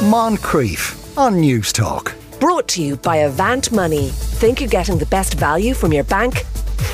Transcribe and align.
Moncrieff 0.00 1.18
on 1.18 1.42
Newstalk. 1.42 2.14
Brought 2.40 2.66
to 2.68 2.82
you 2.82 2.96
by 2.96 3.16
Avant 3.16 3.70
Money. 3.70 4.08
Think 4.08 4.58
you're 4.58 4.70
getting 4.70 4.96
the 4.96 5.04
best 5.04 5.34
value 5.34 5.74
from 5.74 5.92
your 5.92 6.04
bank? 6.04 6.38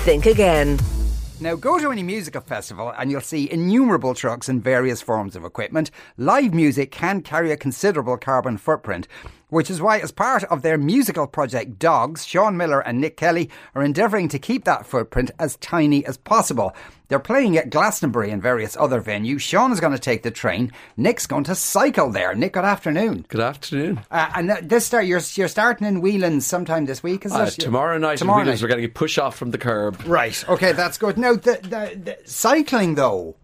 Think 0.02 0.26
again. 0.26 0.76
Now, 1.38 1.54
go 1.54 1.78
to 1.78 1.92
any 1.92 2.02
musical 2.02 2.40
festival 2.40 2.92
and 2.98 3.08
you'll 3.08 3.20
see 3.20 3.48
innumerable 3.48 4.12
trucks 4.12 4.48
and 4.48 4.60
various 4.60 5.02
forms 5.02 5.36
of 5.36 5.44
equipment. 5.44 5.92
Live 6.16 6.52
music 6.52 6.90
can 6.90 7.22
carry 7.22 7.52
a 7.52 7.56
considerable 7.56 8.16
carbon 8.16 8.56
footprint, 8.56 9.06
which 9.48 9.70
is 9.70 9.80
why, 9.80 9.98
as 9.98 10.10
part 10.12 10.42
of 10.44 10.62
their 10.62 10.76
musical 10.76 11.26
project 11.26 11.78
Dogs, 11.78 12.24
Sean 12.26 12.56
Millar 12.56 12.80
and 12.80 13.00
Nick 13.00 13.16
Kelly 13.16 13.48
are 13.74 13.82
endeavouring 13.82 14.28
to 14.28 14.38
keep 14.38 14.64
that 14.64 14.86
footprint 14.86 15.30
as 15.38 15.56
tiny 15.56 16.04
as 16.04 16.16
possible. 16.16 16.74
They're 17.08 17.20
playing 17.20 17.56
at 17.56 17.70
Glastonbury 17.70 18.32
and 18.32 18.42
various 18.42 18.76
other 18.76 19.00
venues. 19.00 19.40
Sean 19.40 19.70
is 19.70 19.78
going 19.78 19.92
to 19.92 19.98
take 19.98 20.24
the 20.24 20.32
train. 20.32 20.72
Nick's 20.96 21.28
going 21.28 21.44
to 21.44 21.54
cycle 21.54 22.10
there. 22.10 22.34
Nick, 22.34 22.54
good 22.54 22.64
afternoon. 22.64 23.24
Good 23.28 23.40
afternoon. 23.40 24.00
Uh, 24.10 24.28
and 24.34 24.50
this 24.68 24.86
start, 24.86 25.06
you're 25.06 25.20
you're 25.34 25.46
starting 25.46 25.86
in 25.86 26.00
Whelan's 26.00 26.44
sometime 26.44 26.86
this 26.86 27.04
week, 27.04 27.24
is 27.24 27.32
Uh, 27.32 27.44
it? 27.46 27.50
tomorrow 27.60 27.96
night, 27.98 28.18
Tomorrow 28.18 28.40
in 28.40 28.46
night. 28.48 28.60
we're 28.60 28.66
getting 28.68 28.84
a 28.84 28.88
push 28.88 29.18
off 29.18 29.36
from 29.36 29.52
the 29.52 29.58
curb. 29.58 30.02
Right. 30.04 30.44
Okay, 30.48 30.72
that's 30.72 30.98
good. 30.98 31.16
Now, 31.16 31.34
the, 31.34 31.60
the, 31.62 32.00
the 32.02 32.18
cycling 32.28 32.96
though. 32.96 33.36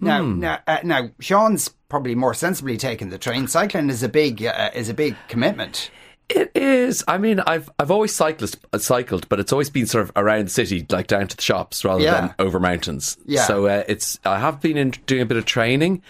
Now, 0.00 0.22
Hmm. 0.24 0.40
now, 0.40 0.58
uh, 0.66 0.78
now, 0.82 1.10
Sean's 1.20 1.70
probably 1.90 2.14
more 2.14 2.32
sensibly 2.32 2.78
taking 2.78 3.10
the 3.10 3.18
train. 3.18 3.46
Cycling 3.46 3.90
is 3.90 4.02
a 4.02 4.08
big 4.08 4.42
uh, 4.42 4.70
is 4.74 4.88
a 4.88 4.94
big 4.94 5.14
commitment. 5.28 5.90
It 6.30 6.52
is. 6.54 7.02
I 7.08 7.18
mean, 7.18 7.40
I've 7.40 7.68
I've 7.78 7.90
always 7.90 8.14
cyclist, 8.14 8.56
uh, 8.72 8.78
cycled, 8.78 9.28
but 9.28 9.40
it's 9.40 9.52
always 9.52 9.68
been 9.68 9.86
sort 9.86 10.04
of 10.04 10.12
around 10.16 10.46
the 10.46 10.50
city, 10.50 10.86
like 10.88 11.08
down 11.08 11.26
to 11.26 11.36
the 11.36 11.42
shops, 11.42 11.84
rather 11.84 12.02
Yeah. 12.02 12.20
than 12.20 12.34
over 12.38 12.58
mountains. 12.60 13.18
Yeah. 13.26 13.42
So 13.44 13.66
uh, 13.66 13.82
it's. 13.88 14.18
I 14.24 14.38
have 14.38 14.60
been 14.60 14.76
in, 14.78 14.92
doing 15.06 15.22
a 15.22 15.26
bit 15.26 15.36
of 15.36 15.44
training. 15.44 16.02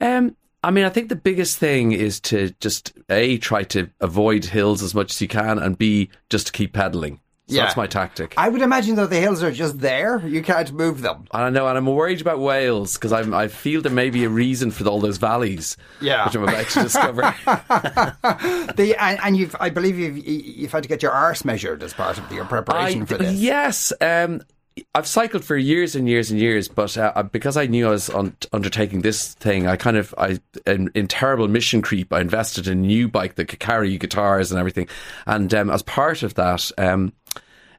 Um, 0.00 0.36
I 0.62 0.70
mean, 0.70 0.84
I 0.84 0.88
think 0.90 1.08
the 1.08 1.16
biggest 1.16 1.58
thing 1.58 1.92
is 1.92 2.20
to 2.20 2.50
just 2.60 2.92
a 3.10 3.36
try 3.38 3.64
to 3.64 3.90
avoid 4.00 4.46
hills 4.46 4.82
as 4.82 4.94
much 4.94 5.10
as 5.10 5.20
you 5.20 5.28
can, 5.28 5.58
and 5.58 5.76
b 5.76 6.08
just 6.30 6.46
to 6.46 6.52
keep 6.52 6.72
pedaling. 6.72 7.20
So 7.46 7.56
Yeah. 7.56 7.64
that's 7.64 7.76
my 7.76 7.86
tactic. 7.86 8.32
I 8.38 8.48
would 8.48 8.62
imagine 8.62 8.94
that 8.96 9.10
the 9.10 9.20
hills 9.20 9.42
are 9.42 9.52
just 9.52 9.78
there. 9.80 10.26
You 10.26 10.42
can't 10.42 10.72
move 10.72 11.02
them. 11.02 11.24
I 11.30 11.50
know, 11.50 11.66
and 11.68 11.76
I'm 11.76 11.84
worried 11.86 12.22
about 12.22 12.38
Wales 12.40 12.94
because. 12.94 13.12
I 13.12 13.48
feel 13.48 13.82
there 13.82 13.92
may 13.92 14.08
be 14.10 14.24
a 14.24 14.30
reason 14.30 14.70
for 14.70 14.82
all 14.88 14.98
those 15.00 15.18
valleys, 15.18 15.76
Yeah. 16.00 16.24
which 16.24 16.34
I'm 16.36 16.42
about 16.44 16.66
to 16.70 16.82
discover. 16.82 17.22
The, 18.76 18.96
and, 18.98 19.20
and 19.22 19.36
you've, 19.36 19.54
I 19.60 19.70
believe 19.70 19.98
you've 19.98 20.16
you've 20.26 20.72
had 20.72 20.82
to 20.82 20.88
get 20.88 21.02
your 21.02 21.12
arse 21.12 21.44
measured 21.44 21.82
as 21.82 21.92
part 21.92 22.18
of 22.18 22.30
your 22.32 22.44
preparation 22.44 23.02
I- 23.02 23.04
for 23.06 23.18
this. 23.18 23.34
Yes. 23.38 23.92
Um, 24.00 24.42
I've 24.92 25.06
cycled 25.06 25.44
for 25.44 25.56
years 25.56 25.94
and 25.94 26.08
years 26.08 26.32
and 26.32 26.40
years, 26.40 26.66
but 26.66 26.98
uh, 26.98 27.22
because 27.30 27.56
I 27.56 27.66
knew 27.66 27.86
I 27.86 27.90
was 27.90 28.10
on, 28.10 28.36
undertaking 28.52 29.02
this 29.02 29.32
thing, 29.34 29.68
I 29.68 29.76
kind 29.76 29.96
of, 29.96 30.12
I 30.18 30.40
in, 30.66 30.90
in 30.96 31.06
terrible 31.06 31.46
mission 31.46 31.80
creep, 31.80 32.12
I 32.12 32.20
invested 32.20 32.66
in 32.66 32.78
a 32.78 32.80
new 32.80 33.06
bike 33.06 33.36
that 33.36 33.46
could 33.46 33.60
carry 33.60 33.96
guitars 33.98 34.50
and 34.50 34.58
everything. 34.58 34.88
And 35.26 35.54
um, 35.54 35.70
as 35.70 35.82
part 35.84 36.24
of 36.24 36.34
that, 36.34 36.72
um, 36.76 37.12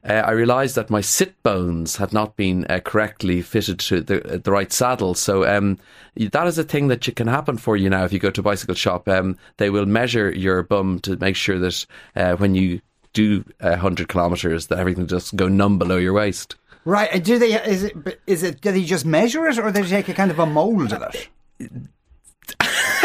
uh, 0.06 0.22
I 0.24 0.30
realised 0.30 0.76
that 0.76 0.90
my 0.90 1.00
sit 1.00 1.42
bones 1.42 1.96
had 1.96 2.12
not 2.12 2.36
been 2.36 2.64
uh, 2.68 2.80
correctly 2.80 3.42
fitted 3.42 3.80
to 3.80 4.00
the 4.00 4.34
uh, 4.34 4.38
the 4.38 4.52
right 4.52 4.72
saddle. 4.72 5.14
So 5.14 5.46
um, 5.46 5.78
that 6.16 6.46
is 6.46 6.58
a 6.58 6.64
thing 6.64 6.88
that 6.88 7.14
can 7.16 7.26
happen 7.26 7.58
for 7.58 7.76
you 7.76 7.90
now 7.90 8.04
if 8.04 8.12
you 8.12 8.18
go 8.18 8.30
to 8.30 8.40
a 8.40 8.44
bicycle 8.44 8.74
shop. 8.74 9.08
Um, 9.08 9.36
they 9.56 9.70
will 9.70 9.86
measure 9.86 10.30
your 10.30 10.62
bum 10.62 11.00
to 11.00 11.16
make 11.16 11.36
sure 11.36 11.58
that 11.58 11.86
uh, 12.14 12.36
when 12.36 12.54
you 12.54 12.80
do 13.12 13.44
uh, 13.60 13.76
hundred 13.76 14.08
kilometres, 14.08 14.68
that 14.68 14.78
everything 14.78 15.06
doesn't 15.06 15.36
go 15.36 15.48
numb 15.48 15.78
below 15.78 15.96
your 15.96 16.12
waist. 16.12 16.56
Right. 16.84 17.08
and 17.12 17.24
Do 17.24 17.38
they? 17.38 17.60
Is 17.64 17.82
it? 17.82 18.20
Is 18.26 18.42
it? 18.42 18.60
Do 18.60 18.70
they 18.72 18.84
just 18.84 19.04
measure 19.04 19.46
it, 19.46 19.58
or 19.58 19.72
do 19.72 19.82
they 19.82 19.88
take 19.88 20.08
a 20.08 20.14
kind 20.14 20.30
of 20.30 20.38
a 20.38 20.46
mould 20.46 20.92
of 20.92 21.02
it? 21.02 21.28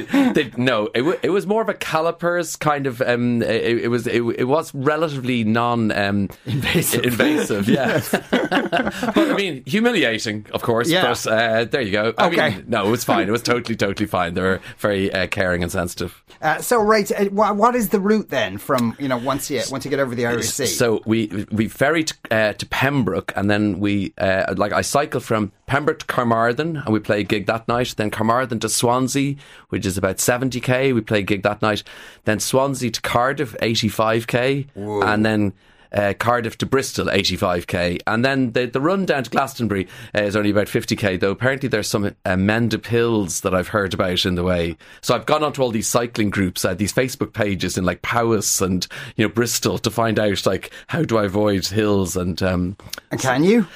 they, 0.00 0.32
they, 0.32 0.50
no, 0.56 0.86
it, 0.94 0.98
w- 1.00 1.18
it 1.22 1.30
was 1.30 1.46
more 1.46 1.62
of 1.62 1.68
a 1.68 1.74
calipers 1.74 2.56
kind 2.56 2.86
of. 2.86 3.00
Um, 3.02 3.42
it, 3.42 3.84
it 3.84 3.88
was 3.88 4.06
it, 4.06 4.22
it 4.22 4.44
was 4.44 4.74
relatively 4.74 5.44
non 5.44 5.92
um, 5.92 6.28
Invasive. 6.46 7.04
invasive, 7.04 7.68
yeah. 7.68 8.00
but 8.30 9.18
I 9.30 9.34
mean, 9.36 9.62
humiliating, 9.66 10.46
of 10.52 10.62
course. 10.62 10.88
Yeah. 10.90 11.02
But 11.02 11.26
uh, 11.26 11.64
there 11.66 11.80
you 11.82 11.92
go. 11.92 12.14
I 12.18 12.26
Okay. 12.26 12.50
mean, 12.56 12.64
no, 12.68 12.86
it 12.86 12.90
was 12.90 13.04
fine. 13.04 13.28
It 13.28 13.32
was 13.32 13.42
totally, 13.42 13.76
totally 13.76 14.06
fine. 14.06 14.34
They 14.34 14.40
were 14.42 14.60
very 14.78 15.12
uh, 15.12 15.26
caring 15.26 15.62
and 15.62 15.70
sensitive. 15.70 16.22
Uh, 16.40 16.58
so 16.60 16.82
right, 16.82 17.10
uh, 17.12 17.28
wha- 17.30 17.52
what 17.52 17.74
is 17.74 17.90
the 17.90 18.00
route 18.00 18.28
then 18.30 18.58
from 18.58 18.96
you 18.98 19.08
know 19.08 19.16
once 19.18 19.50
you 19.50 19.60
once 19.70 19.84
you 19.84 19.90
get 19.90 20.00
over 20.00 20.14
the 20.14 20.26
Irish 20.26 20.48
Sea? 20.48 20.66
So 20.66 21.02
we 21.06 21.46
we 21.50 21.68
ferried 21.68 22.12
uh, 22.30 22.54
to 22.54 22.66
Pembroke, 22.66 23.32
and 23.36 23.50
then 23.50 23.78
we 23.80 24.12
uh, 24.18 24.54
like 24.56 24.72
I 24.72 24.80
cycled 24.80 25.24
from 25.24 25.52
To 25.72 26.06
Carmarthen, 26.06 26.76
and 26.76 26.88
we 26.92 27.00
play 27.00 27.20
a 27.20 27.24
gig 27.24 27.46
that 27.46 27.66
night. 27.66 27.94
Then 27.96 28.10
Carmarthen 28.10 28.60
to 28.60 28.68
Swansea, 28.68 29.36
which 29.70 29.86
is 29.86 29.96
about 29.96 30.20
seventy 30.20 30.60
k. 30.60 30.92
We 30.92 31.00
play 31.00 31.20
a 31.20 31.22
gig 31.22 31.42
that 31.44 31.62
night. 31.62 31.82
Then 32.24 32.40
Swansea 32.40 32.90
to 32.90 33.00
Cardiff, 33.00 33.56
eighty 33.62 33.88
five 33.88 34.26
k, 34.26 34.66
and 34.76 35.24
then. 35.24 35.52
Uh, 35.94 36.14
Cardiff 36.14 36.56
to 36.56 36.64
Bristol, 36.64 37.04
85k. 37.08 38.00
And 38.06 38.24
then 38.24 38.52
the, 38.52 38.64
the 38.64 38.80
run 38.80 39.04
down 39.04 39.24
to 39.24 39.30
Glastonbury 39.30 39.88
uh, 40.14 40.22
is 40.22 40.34
only 40.34 40.48
about 40.48 40.66
50k, 40.68 41.20
though 41.20 41.32
apparently 41.32 41.68
there's 41.68 41.86
some 41.86 42.06
uh, 42.06 42.10
Mendip 42.30 42.86
Hills 42.86 43.42
that 43.42 43.54
I've 43.54 43.68
heard 43.68 43.92
about 43.92 44.24
in 44.24 44.34
the 44.34 44.42
way. 44.42 44.78
So 45.02 45.14
I've 45.14 45.26
gone 45.26 45.42
onto 45.44 45.60
all 45.60 45.70
these 45.70 45.86
cycling 45.86 46.30
groups, 46.30 46.64
uh, 46.64 46.72
these 46.72 46.94
Facebook 46.94 47.34
pages 47.34 47.76
in 47.76 47.84
like 47.84 48.00
Powys 48.00 48.62
and, 48.62 48.86
you 49.16 49.26
know, 49.28 49.34
Bristol 49.34 49.76
to 49.80 49.90
find 49.90 50.18
out, 50.18 50.46
like, 50.46 50.70
how 50.86 51.02
do 51.02 51.18
I 51.18 51.24
avoid 51.26 51.66
hills? 51.66 52.16
And 52.16 52.42
um, 52.42 52.78
And 53.10 53.20
can 53.20 53.44
you? 53.44 53.60
y- 53.60 53.66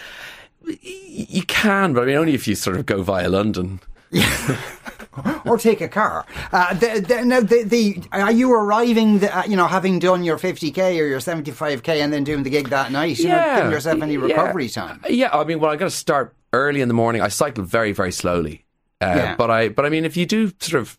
you 0.82 1.42
can, 1.42 1.92
but 1.92 2.02
I 2.02 2.06
mean, 2.06 2.16
only 2.16 2.34
if 2.34 2.46
you 2.48 2.54
sort 2.54 2.76
of 2.76 2.86
go 2.86 3.02
via 3.02 3.28
London. 3.28 3.80
or 5.44 5.58
take 5.58 5.80
a 5.80 5.88
car. 5.88 6.26
Uh, 6.52 6.74
the, 6.74 7.00
the, 7.00 7.24
now, 7.24 7.40
the, 7.40 7.62
the, 7.64 8.02
are 8.12 8.32
you 8.32 8.52
arriving, 8.52 9.20
the, 9.20 9.36
uh, 9.36 9.44
you 9.44 9.56
know, 9.56 9.66
having 9.66 9.98
done 9.98 10.24
your 10.24 10.38
50k 10.38 11.00
or 11.00 11.06
your 11.06 11.20
75k 11.20 11.88
and 12.02 12.12
then 12.12 12.24
doing 12.24 12.42
the 12.42 12.50
gig 12.50 12.68
that 12.68 12.92
night? 12.92 13.18
You 13.18 13.28
know, 13.28 13.54
giving 13.56 13.72
yourself 13.72 14.02
any 14.02 14.14
yeah. 14.14 14.20
recovery 14.20 14.68
time? 14.68 15.02
Yeah, 15.08 15.30
I 15.32 15.44
mean, 15.44 15.60
well, 15.60 15.70
I 15.70 15.76
got 15.76 15.86
to 15.86 15.90
start 15.90 16.34
early 16.52 16.80
in 16.80 16.88
the 16.88 16.94
morning. 16.94 17.22
I 17.22 17.28
cycle 17.28 17.64
very, 17.64 17.92
very 17.92 18.12
slowly. 18.12 18.64
Uh, 19.00 19.12
Yeah. 19.16 19.36
But 19.36 19.50
I, 19.50 19.68
but 19.68 19.84
I 19.84 19.88
mean, 19.88 20.04
if 20.04 20.16
you 20.16 20.26
do 20.26 20.52
sort 20.60 20.80
of, 20.80 20.98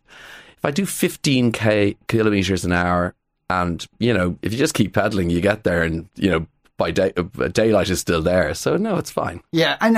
if 0.57 0.65
I 0.65 0.71
do 0.71 0.83
15k 0.83 1.97
kilometers 2.07 2.65
an 2.65 2.71
hour, 2.71 3.13
and 3.49 3.85
you 3.99 4.13
know, 4.13 4.37
if 4.41 4.51
you 4.51 4.57
just 4.57 4.73
keep 4.73 4.93
pedaling, 4.93 5.29
you 5.29 5.39
get 5.39 5.63
there, 5.63 5.83
and 5.83 6.09
you 6.15 6.29
know, 6.29 6.47
by 6.77 6.91
day, 6.91 7.13
uh, 7.17 7.47
daylight 7.49 7.89
is 7.89 7.99
still 7.99 8.21
there. 8.21 8.53
So 8.53 8.77
no, 8.77 8.97
it's 8.97 9.11
fine. 9.11 9.41
Yeah, 9.51 9.77
and 9.81 9.97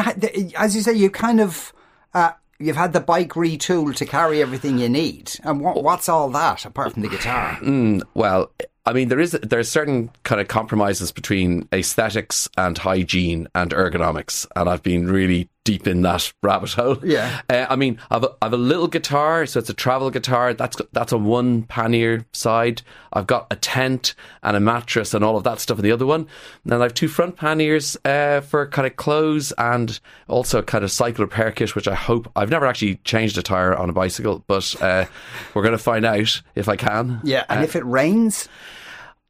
as 0.56 0.76
you 0.76 0.82
say, 0.82 0.94
you 0.94 1.10
kind 1.10 1.40
of, 1.42 1.74
uh, 2.14 2.32
you've 2.60 2.76
had 2.76 2.94
the 2.94 3.00
bike 3.00 3.34
retooled 3.34 3.96
to 3.98 4.06
carry 4.06 4.42
everything 4.42 4.80
you 4.80 4.90
need. 4.90 5.32
And 5.44 5.62
what, 5.62 5.84
what's 5.84 6.10
all 6.10 6.30
that 6.32 6.66
apart 6.66 6.94
from 6.94 7.04
the 7.04 7.10
guitar? 7.10 7.58
Mm, 7.62 8.02
well, 8.14 8.52
I 8.86 8.94
mean, 8.94 9.10
there 9.10 9.20
is 9.20 9.32
there 9.32 9.60
are 9.60 9.64
certain 9.64 10.10
kind 10.24 10.42
of 10.42 10.48
compromises 10.48 11.12
between 11.12 11.68
aesthetics 11.72 12.50
and 12.58 12.78
hygiene 12.78 13.48
and 13.54 13.72
ergonomics, 13.72 14.48
and 14.56 14.68
I've 14.68 14.82
been 14.82 15.12
really 15.12 15.48
deep 15.70 15.86
in 15.86 16.02
that 16.02 16.34
rabbit 16.42 16.72
hole. 16.72 16.98
Yeah. 17.04 17.42
uh, 17.48 17.68
I 17.70 17.76
mean, 17.76 18.00
I've 18.10 18.24
a, 18.24 18.36
I've 18.42 18.54
a 18.54 18.58
little 18.58 18.88
guitar, 18.88 19.46
so 19.46 19.60
it's 19.60 19.70
a 19.70 19.74
travel 19.76 20.10
guitar. 20.10 20.56
That's 20.56 20.78
that's 20.94 21.14
on 21.14 21.26
one 21.26 21.62
pannier 21.62 22.26
side. 22.34 22.82
I've 23.14 23.28
got 23.28 23.46
a 23.52 23.56
tent 23.56 24.16
and 24.42 24.58
a 24.58 24.60
mattress 24.60 25.14
and 25.14 25.24
all 25.24 25.38
of 25.38 25.44
that 25.44 25.60
stuff 25.60 25.78
on 25.78 25.84
the 25.84 25.92
other 25.92 26.08
one. 26.08 26.22
And 26.22 26.72
then 26.72 26.82
I 26.82 26.86
have 26.86 26.96
two 26.96 27.08
front 27.08 27.36
panniers 27.36 27.96
uh, 28.04 28.42
for 28.42 28.66
kind 28.68 28.88
of 28.88 28.96
clothes 28.96 29.52
and 29.60 30.00
also 30.28 30.58
a 30.58 30.64
kind 30.64 30.84
of 30.84 30.90
cycle 30.90 31.24
repair 31.24 31.52
kit, 31.52 31.76
which 31.76 31.88
I 31.88 31.94
hope 31.94 32.32
I've 32.36 32.50
never 32.50 32.66
actually 32.66 32.96
changed 33.04 33.38
a 33.38 33.44
tire 33.44 33.76
on 33.76 33.92
a 33.92 33.94
bicycle, 33.94 34.44
but 34.48 34.76
uh, 34.82 35.06
we're 35.54 35.64
going 35.64 35.78
to 35.78 35.84
find 35.84 36.04
out 36.04 36.42
if 36.56 36.68
I 36.68 36.78
can. 36.78 37.22
Yeah, 37.24 37.46
and 37.48 37.64
if 37.64 37.76
it 37.76 37.86
rains, 37.86 38.50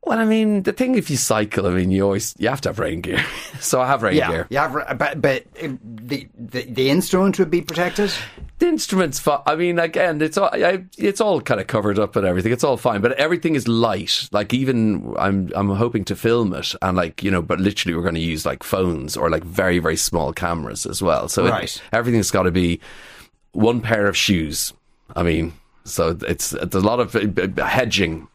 Well, 0.03 0.17
I 0.17 0.25
mean, 0.25 0.63
the 0.63 0.71
thing 0.71 0.95
if 0.95 1.09
you 1.09 1.17
cycle, 1.17 1.67
I 1.67 1.71
mean, 1.71 1.91
you 1.91 2.03
always 2.03 2.33
you 2.39 2.47
have 2.47 2.61
to 2.61 2.69
have 2.69 2.79
rain 2.79 3.01
gear. 3.01 3.23
so 3.59 3.81
I 3.81 3.87
have 3.87 4.01
rain 4.01 4.15
yeah, 4.15 4.31
gear. 4.31 4.47
you 4.49 4.57
have, 4.57 4.97
but, 4.97 5.21
but 5.21 5.43
uh, 5.61 5.73
the, 5.83 6.27
the 6.37 6.63
the 6.63 6.89
instrument 6.89 7.37
would 7.37 7.51
be 7.51 7.61
protected. 7.61 8.11
The 8.59 8.67
instruments, 8.67 9.19
fi- 9.19 9.41
I 9.45 9.55
mean, 9.55 9.77
again, 9.77 10.21
it's 10.21 10.37
all 10.37 10.49
I, 10.53 10.85
it's 10.97 11.19
all 11.19 11.41
kind 11.41 11.59
of 11.59 11.67
covered 11.67 11.99
up 11.99 12.15
and 12.15 12.25
everything. 12.25 12.51
It's 12.53 12.63
all 12.63 12.77
fine, 12.77 13.01
but 13.01 13.11
everything 13.13 13.55
is 13.55 13.67
light. 13.67 14.29
Like 14.31 14.53
even 14.53 15.13
I'm 15.19 15.51
I'm 15.53 15.69
hoping 15.69 16.05
to 16.05 16.15
film 16.15 16.53
it, 16.53 16.73
and 16.81 16.95
like 16.95 17.21
you 17.21 17.29
know, 17.29 17.41
but 17.41 17.59
literally 17.59 17.93
we're 17.95 18.03
going 18.03 18.15
to 18.15 18.21
use 18.21 18.45
like 18.45 18.63
phones 18.63 19.17
or 19.17 19.29
like 19.29 19.43
very 19.43 19.79
very 19.79 19.97
small 19.97 20.31
cameras 20.33 20.85
as 20.85 21.01
well. 21.01 21.27
So 21.27 21.45
it- 21.45 21.81
everything's 21.91 22.31
got 22.31 22.43
to 22.43 22.51
be 22.51 22.79
one 23.51 23.81
pair 23.81 24.07
of 24.07 24.15
shoes. 24.15 24.73
I 25.15 25.23
mean, 25.23 25.53
so 25.83 26.17
it's 26.27 26.51
there's 26.51 26.73
a 26.75 26.79
lot 26.79 26.99
of 27.01 27.15
uh, 27.15 27.65
hedging 27.65 28.27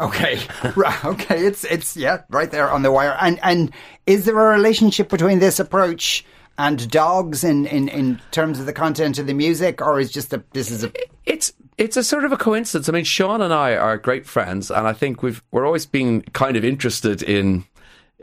Okay, 0.00 0.40
right. 0.76 1.04
Okay, 1.04 1.46
it's 1.46 1.64
it's 1.64 1.96
yeah, 1.96 2.22
right 2.30 2.50
there 2.50 2.70
on 2.70 2.82
the 2.82 2.90
wire. 2.90 3.16
And 3.20 3.38
and 3.42 3.72
is 4.06 4.24
there 4.24 4.38
a 4.38 4.56
relationship 4.56 5.08
between 5.08 5.38
this 5.38 5.60
approach 5.60 6.24
and 6.58 6.90
dogs 6.90 7.44
in 7.44 7.66
in 7.66 7.88
in 7.88 8.20
terms 8.30 8.58
of 8.58 8.66
the 8.66 8.72
content 8.72 9.18
of 9.18 9.26
the 9.26 9.34
music, 9.34 9.80
or 9.80 10.00
is 10.00 10.10
just 10.10 10.32
a 10.32 10.42
this 10.52 10.70
is 10.70 10.84
a 10.84 10.92
It's 11.26 11.52
it's 11.78 11.96
a 11.96 12.04
sort 12.04 12.24
of 12.24 12.32
a 12.32 12.36
coincidence. 12.36 12.88
I 12.88 12.92
mean, 12.92 13.04
Sean 13.04 13.42
and 13.42 13.52
I 13.52 13.76
are 13.76 13.96
great 13.96 14.26
friends, 14.26 14.70
and 14.70 14.86
I 14.86 14.92
think 14.92 15.22
we've 15.22 15.42
we're 15.50 15.66
always 15.66 15.86
been 15.86 16.22
kind 16.32 16.56
of 16.56 16.64
interested 16.64 17.22
in 17.22 17.64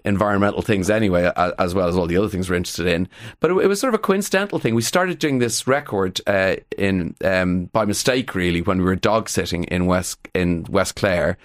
environmental 0.08 0.62
things 0.62 0.90
anyway, 0.90 1.32
as 1.60 1.76
well 1.76 1.88
as 1.88 1.96
all 1.96 2.08
the 2.08 2.18
other 2.18 2.30
things 2.30 2.50
we're 2.50 2.56
interested 2.56 2.88
in. 2.88 3.08
But 3.40 3.52
it, 3.52 3.68
was 3.68 3.80
sort 3.80 3.94
of 3.94 4.00
a 4.00 4.02
coincidental 4.02 4.60
thing. 4.60 4.74
We 4.74 4.82
started 4.82 5.20
doing 5.20 5.40
this 5.40 5.68
record 5.68 6.22
uh, 6.26 6.56
in 6.78 7.16
um, 7.24 7.66
by 7.66 7.86
mistake, 7.86 8.34
really, 8.34 8.62
when 8.62 8.80
we 8.80 8.86
were 8.86 8.96
dog 8.96 9.30
sitting 9.30 9.66
in 9.66 9.86
West 9.86 10.20
in 10.34 10.66
West 10.70 10.96
Clare, 10.96 11.38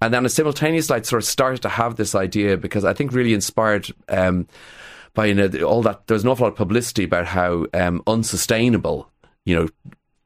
and 0.00 0.12
then 0.12 0.24
a 0.24 0.28
simultaneous 0.28 0.90
light 0.90 1.06
sort 1.06 1.22
of 1.22 1.28
started 1.28 1.62
to 1.62 1.68
have 1.68 1.96
this 1.96 2.14
idea 2.14 2.56
because 2.56 2.84
I 2.84 2.94
think 2.94 3.12
really 3.12 3.34
inspired. 3.34 3.88
Um, 4.08 4.48
by 5.14 5.24
you 5.24 5.34
know, 5.34 5.48
all 5.62 5.80
that, 5.80 6.06
there's 6.08 6.24
an 6.24 6.28
awful 6.28 6.44
lot 6.44 6.52
of 6.52 6.58
publicity 6.58 7.04
about 7.04 7.24
how 7.24 7.64
um, 7.72 8.02
unsustainable 8.06 9.10
you 9.46 9.56
know 9.56 9.68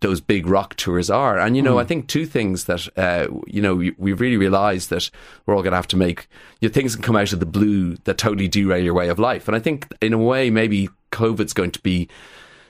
those 0.00 0.20
big 0.20 0.46
rock 0.46 0.74
tours 0.76 1.10
are. 1.10 1.38
And, 1.38 1.56
you 1.56 1.62
know, 1.62 1.76
mm. 1.76 1.82
I 1.82 1.84
think 1.84 2.06
two 2.06 2.24
things 2.24 2.64
that, 2.64 2.88
uh, 2.96 3.28
you 3.46 3.60
know, 3.60 3.74
we, 3.74 3.94
we 3.98 4.12
really 4.14 4.38
realised 4.38 4.90
that 4.90 5.10
we're 5.44 5.54
all 5.54 5.62
going 5.62 5.72
to 5.72 5.76
have 5.76 5.88
to 5.88 5.96
make, 5.96 6.26
you 6.60 6.68
know, 6.68 6.72
things 6.72 6.94
can 6.94 7.04
come 7.04 7.16
out 7.16 7.32
of 7.32 7.40
the 7.40 7.46
blue 7.46 7.96
that 8.04 8.16
totally 8.16 8.48
derail 8.48 8.82
your 8.82 8.94
way 8.94 9.08
of 9.08 9.18
life. 9.18 9.46
And 9.46 9.56
I 9.56 9.60
think, 9.60 9.86
in 10.00 10.12
a 10.12 10.18
way, 10.18 10.48
maybe 10.48 10.88
COVID's 11.12 11.52
going 11.52 11.72
to 11.72 11.80
be 11.80 12.08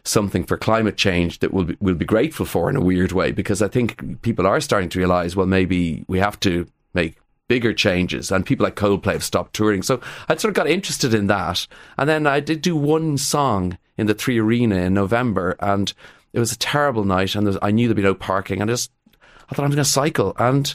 something 0.03 0.45
for 0.45 0.57
climate 0.57 0.97
change 0.97 1.39
that 1.39 1.53
we'll 1.53 1.67
be, 1.67 1.77
we'll 1.79 1.95
be 1.95 2.05
grateful 2.05 2.47
for 2.47 2.69
in 2.69 2.77
a 2.77 2.81
weird 2.81 3.13
way, 3.13 3.31
because 3.33 3.63
I 3.63 3.69
think 3.69 4.23
people 4.23 4.47
are 4.47 4.61
starting 4.61 4.89
to 4.89 4.99
realise, 4.99 5.37
well, 5.37 5.47
maybe 5.47 6.05
we 6.09 6.19
have 6.19 6.41
to 6.41 6.67
make 6.95 7.17
bigger 7.49 7.75
changes 7.75 8.31
and 8.33 8.47
people 8.47 8.65
like 8.65 8.77
Coldplay 8.77 9.13
have 9.13 9.25
stopped 9.25 9.55
touring. 9.55 9.83
So 9.83 10.01
I 10.29 10.37
sort 10.37 10.51
of 10.51 10.55
got 10.55 10.69
interested 10.69 11.13
in 11.13 11.27
that. 11.27 11.67
And 11.99 12.09
then 12.09 12.27
I 12.27 12.41
did 12.41 12.63
do 12.63 12.77
one 12.77 13.19
song 13.19 13.77
in 13.99 14.07
the 14.07 14.15
Three 14.15 14.39
Arena 14.39 14.77
in 14.77 14.95
November 14.95 15.57
and 15.61 15.93
it 16.33 16.39
was 16.39 16.53
a 16.53 16.59
terrible 16.59 17.05
night, 17.05 17.35
and 17.35 17.59
I 17.63 17.71
knew 17.71 17.89
there'd 17.89 17.97
be 17.97 18.03
no 18.03 18.15
parking. 18.15 18.61
And 18.61 18.71
I 18.71 18.75
just, 18.75 18.91
I 19.51 19.55
thought 19.55 19.65
I'm 19.65 19.71
going 19.71 19.77
to 19.77 19.85
cycle, 19.85 20.35
and 20.39 20.75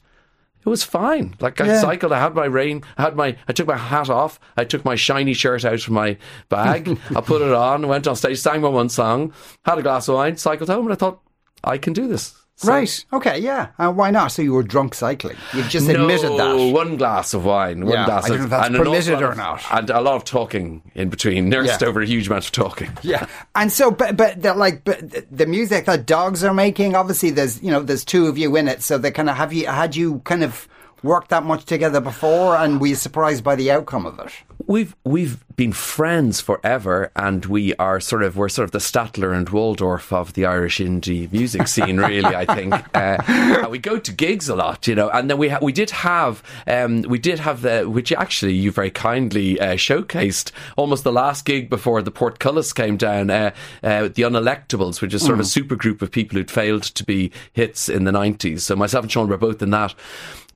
it 0.65 0.69
was 0.69 0.83
fine. 0.83 1.35
Like 1.39 1.61
I 1.61 1.67
yeah. 1.67 1.81
cycled, 1.81 2.11
I 2.11 2.19
had 2.19 2.33
my 2.33 2.45
rain, 2.45 2.83
I 2.97 3.03
had 3.03 3.15
my, 3.15 3.37
I 3.47 3.53
took 3.53 3.67
my 3.67 3.77
hat 3.77 4.09
off, 4.09 4.39
I 4.57 4.65
took 4.65 4.83
my 4.83 4.95
shiny 4.95 5.33
shirt 5.33 5.63
out 5.63 5.79
from 5.79 5.93
my 5.93 6.17
bag, 6.49 6.99
I 7.15 7.21
put 7.21 7.41
it 7.41 7.53
on, 7.53 7.87
went 7.87 8.07
on 8.07 8.15
stage, 8.15 8.39
sang 8.39 8.61
my 8.61 8.69
one 8.69 8.89
song, 8.89 9.31
had 9.63 9.77
a 9.77 9.83
glass 9.83 10.07
of 10.07 10.15
wine, 10.15 10.37
cycled 10.37 10.69
home, 10.69 10.85
and 10.85 10.93
I 10.93 10.95
thought 10.95 11.21
I 11.63 11.77
can 11.77 11.93
do 11.93 12.07
this. 12.07 12.33
So, 12.57 12.69
right. 12.69 13.05
Okay. 13.11 13.39
Yeah. 13.39 13.69
Uh, 13.77 13.91
why 13.91 14.11
not? 14.11 14.29
So 14.29 14.41
you 14.41 14.53
were 14.53 14.63
drunk 14.63 14.95
cycling. 14.95 15.35
You've 15.53 15.67
just 15.67 15.89
admitted 15.89 16.29
no, 16.29 16.37
that. 16.37 16.73
One 16.73 16.95
glass 16.95 17.33
of 17.33 17.43
wine. 17.43 17.83
One 17.83 17.93
yeah, 17.93 18.05
glass 18.05 18.25
I 18.25 18.27
don't 18.29 18.35
of, 18.35 18.39
know 18.39 18.45
if 18.45 18.49
that's 18.49 18.77
permitted 18.77 19.21
or 19.21 19.35
not. 19.35 19.61
And 19.71 19.89
a 19.89 19.99
lot 19.99 20.15
of 20.15 20.23
talking 20.23 20.81
in 20.95 21.09
between. 21.09 21.49
Nursed 21.49 21.81
yeah. 21.81 21.87
over 21.87 22.01
a 22.01 22.05
huge 22.05 22.27
amount 22.27 22.45
of 22.45 22.51
talking. 22.51 22.91
Yeah. 23.05 23.27
And 23.53 23.71
so, 23.71 23.91
but 23.91 24.17
but 24.17 24.41
like, 24.57 24.83
but 24.83 24.99
the 25.29 25.45
music 25.45 25.85
that 25.85 26.07
dogs 26.07 26.43
are 26.43 26.55
making. 26.55 26.95
Obviously, 26.95 27.29
there's 27.29 27.61
you 27.61 27.69
know 27.69 27.83
there's 27.83 28.03
two 28.03 28.25
of 28.25 28.37
you 28.37 28.55
in 28.55 28.67
it. 28.67 28.81
So 28.81 28.97
they 28.97 29.11
kind 29.11 29.29
of 29.29 29.35
have 29.35 29.53
you 29.53 29.67
had 29.67 29.95
you 29.95 30.19
kind 30.19 30.43
of 30.43 30.67
worked 31.05 31.29
that 31.29 31.43
much 31.43 31.65
together 31.65 32.01
before, 32.01 32.55
and 32.57 32.81
were 32.81 32.87
you 32.87 32.95
surprised 32.95 33.43
by 33.43 33.55
the 33.55 33.71
outcome 33.71 34.05
of 34.05 34.19
it? 34.19 34.31
We've 34.67 34.95
we've 35.03 35.45
been 35.55 35.73
friends 35.73 36.41
forever, 36.41 37.11
and 37.15 37.45
we 37.45 37.75
are 37.75 37.99
sort 37.99 38.23
of 38.23 38.35
we're 38.35 38.49
sort 38.49 38.65
of 38.65 38.71
the 38.71 38.79
Statler 38.79 39.35
and 39.35 39.47
Waldorf 39.49 40.11
of 40.11 40.33
the 40.33 40.45
Irish 40.45 40.79
indie 40.79 41.31
music 41.31 41.67
scene. 41.67 41.97
Really, 41.97 42.25
I 42.25 42.45
think 42.45 42.73
uh, 42.95 43.67
we 43.69 43.77
go 43.77 43.99
to 43.99 44.11
gigs 44.11 44.49
a 44.49 44.55
lot, 44.55 44.87
you 44.87 44.95
know, 44.95 45.09
and 45.09 45.29
then 45.29 45.37
we 45.37 45.49
ha- 45.49 45.59
we 45.61 45.71
did 45.71 45.91
have 45.91 46.41
um, 46.67 47.03
we 47.03 47.19
did 47.19 47.39
have 47.39 47.61
the 47.61 47.83
which 47.83 48.11
actually 48.11 48.53
you 48.53 48.71
very 48.71 48.91
kindly 48.91 49.59
uh, 49.59 49.75
showcased 49.75 50.51
almost 50.77 51.03
the 51.03 51.11
last 51.11 51.45
gig 51.45 51.69
before 51.69 52.01
the 52.01 52.11
portcullis 52.11 52.73
came 52.73 52.97
down. 52.97 53.29
Uh, 53.29 53.51
uh 53.83 54.03
the 54.03 54.23
Unelectables, 54.23 55.01
which 55.01 55.13
is 55.13 55.21
sort 55.21 55.31
mm. 55.31 55.41
of 55.41 55.45
a 55.45 55.49
mm. 55.49 55.51
super 55.51 55.75
group 55.75 56.01
of 56.01 56.11
people 56.11 56.37
who'd 56.37 56.49
failed 56.49 56.83
to 56.83 57.03
be 57.03 57.31
hits 57.53 57.87
in 57.87 58.05
the 58.05 58.11
nineties. 58.11 58.65
So 58.65 58.75
myself 58.75 59.03
and 59.03 59.11
Sean 59.11 59.27
were 59.27 59.37
both 59.37 59.61
in 59.61 59.69
that. 59.71 59.93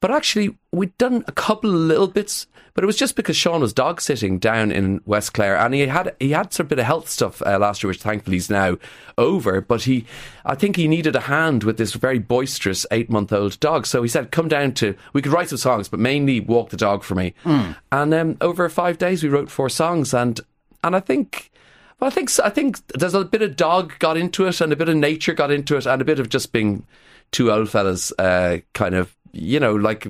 But 0.01 0.11
actually, 0.11 0.57
we'd 0.71 0.97
done 0.97 1.25
a 1.27 1.31
couple 1.33 1.69
of 1.69 1.75
little 1.75 2.07
bits, 2.07 2.47
but 2.73 2.85
it 2.85 2.87
was 2.87 2.95
just 2.95 3.17
because 3.17 3.35
Sean 3.35 3.59
was 3.59 3.73
dog 3.73 3.99
sitting 3.99 4.39
down 4.39 4.71
in 4.71 5.01
West 5.05 5.33
Clare, 5.33 5.57
and 5.57 5.73
he 5.73 5.87
had 5.87 6.15
he 6.19 6.31
had 6.31 6.53
some 6.53 6.67
bit 6.67 6.79
of 6.79 6.85
health 6.85 7.09
stuff 7.09 7.41
uh, 7.45 7.59
last 7.59 7.83
year, 7.83 7.89
which 7.89 8.01
thankfully 8.01 8.37
is 8.37 8.49
now 8.49 8.77
over. 9.17 9.59
But 9.59 9.81
he, 9.81 10.05
I 10.45 10.55
think 10.55 10.77
he 10.77 10.87
needed 10.87 11.17
a 11.17 11.21
hand 11.21 11.65
with 11.65 11.77
this 11.77 11.93
very 11.95 12.17
boisterous 12.17 12.85
eight 12.91 13.09
month 13.09 13.33
old 13.33 13.59
dog, 13.59 13.85
so 13.85 14.01
he 14.01 14.07
said, 14.07 14.31
"Come 14.31 14.47
down 14.47 14.71
to 14.75 14.95
we 15.11 15.21
could 15.21 15.33
write 15.33 15.49
some 15.49 15.57
songs, 15.57 15.89
but 15.89 15.99
mainly 15.99 16.39
walk 16.39 16.69
the 16.69 16.77
dog 16.77 17.03
for 17.03 17.15
me." 17.15 17.33
Mm. 17.43 17.75
And 17.91 18.13
um, 18.13 18.37
over 18.39 18.69
five 18.69 18.97
days, 18.97 19.21
we 19.21 19.29
wrote 19.29 19.51
four 19.51 19.69
songs, 19.69 20.13
and 20.13 20.39
and 20.83 20.95
I 20.95 21.01
think. 21.01 21.51
Well, 21.99 22.07
I 22.07 22.11
think 22.11 22.29
I 22.39 22.49
think 22.49 22.77
there's 22.97 23.13
a 23.13 23.25
bit 23.25 23.41
of 23.41 23.57
dog 23.57 23.99
got 23.99 24.15
into 24.15 24.47
it, 24.47 24.61
and 24.61 24.71
a 24.71 24.77
bit 24.77 24.87
of 24.87 24.95
nature 24.95 25.33
got 25.33 25.51
into 25.51 25.75
it, 25.75 25.85
and 25.85 26.01
a 26.01 26.05
bit 26.05 26.21
of 26.21 26.29
just 26.29 26.53
being 26.53 26.85
two 27.31 27.51
old 27.51 27.69
fellas, 27.69 28.13
uh, 28.17 28.59
kind 28.73 28.95
of 28.95 29.15
you 29.31 29.59
know, 29.59 29.75
like 29.75 30.07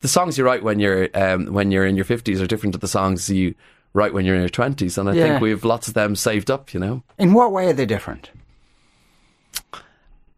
the 0.00 0.08
songs 0.08 0.38
you 0.38 0.44
write 0.44 0.62
when 0.62 0.78
you're 0.78 1.08
um, 1.14 1.46
when 1.46 1.70
you're 1.70 1.86
in 1.86 1.96
your 1.96 2.04
fifties 2.04 2.40
are 2.40 2.46
different 2.46 2.74
to 2.74 2.78
the 2.78 2.88
songs 2.88 3.28
you 3.28 3.54
write 3.94 4.14
when 4.14 4.24
you're 4.24 4.34
in 4.34 4.42
your 4.42 4.48
twenties, 4.48 4.98
and 4.98 5.08
I 5.08 5.14
yeah. 5.14 5.24
think 5.24 5.42
we 5.42 5.50
have 5.50 5.64
lots 5.64 5.88
of 5.88 5.94
them 5.94 6.16
saved 6.16 6.50
up. 6.50 6.74
You 6.74 6.80
know, 6.80 7.02
in 7.18 7.32
what 7.32 7.52
way 7.52 7.68
are 7.68 7.72
they 7.72 7.86
different? 7.86 8.30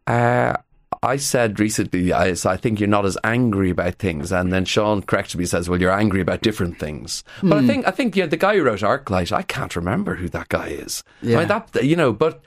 Uh, 0.07 0.55
I 1.01 1.17
said 1.17 1.59
recently, 1.59 2.13
I, 2.13 2.35
I, 2.45 2.57
think 2.57 2.79
you're 2.79 2.89
not 2.89 3.05
as 3.05 3.17
angry 3.23 3.69
about 3.69 3.95
things, 3.95 4.31
and 4.31 4.51
then 4.51 4.65
Sean 4.65 5.01
corrected 5.01 5.39
me, 5.39 5.45
says, 5.45 5.69
"Well, 5.69 5.79
you're 5.79 5.91
angry 5.91 6.21
about 6.21 6.41
different 6.41 6.79
things." 6.79 7.23
Mm. 7.41 7.49
But 7.49 7.57
I 7.57 7.61
hmm. 7.61 7.67
think, 7.67 7.87
I 7.87 7.91
think, 7.91 8.15
yeah, 8.15 8.25
the 8.25 8.37
guy 8.37 8.55
who 8.55 8.63
wrote 8.63 8.81
ArcLight, 8.81 9.31
I 9.31 9.41
can't 9.43 9.75
remember 9.75 10.15
who 10.15 10.29
that 10.29 10.49
guy 10.49 10.67
is. 10.67 11.03
Yeah, 11.21 11.37
I 11.37 11.39
mean, 11.39 11.47
that 11.49 11.83
you 11.83 11.95
know, 11.95 12.13
but 12.13 12.43